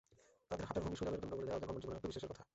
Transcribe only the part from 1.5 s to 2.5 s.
তাঁদের কর্মঠ জীবনের, আত্মবিশ্বাসের কথা।